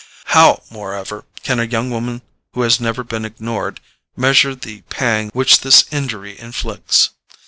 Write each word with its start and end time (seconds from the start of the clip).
How, 0.33 0.63
moreover, 0.71 1.25
can 1.43 1.59
a 1.59 1.63
young 1.65 1.91
woman 1.91 2.23
who 2.55 2.63
has 2.63 2.79
never 2.79 3.03
been 3.03 3.23
ignored 3.23 3.79
measure 4.17 4.55
the 4.55 4.81
pang 4.89 5.29
which 5.29 5.59
this 5.59 5.85
injury 5.91 6.39
inflicts? 6.39 7.11